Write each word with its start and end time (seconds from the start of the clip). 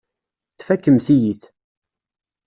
Tfakemt-iyi-t. 0.57 1.43